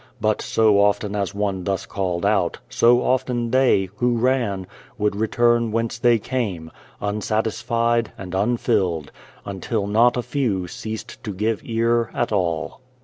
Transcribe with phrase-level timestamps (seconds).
[0.19, 4.65] But so often as one thus called out, so often they, who ran,
[4.97, 9.11] would return whence they came, unsatisfied and unfilled,
[9.45, 12.81] until not a few ceased to give ear at all.